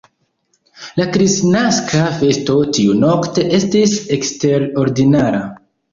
[0.99, 5.45] La Kristnaska festo tiunokte estis eksterordinara.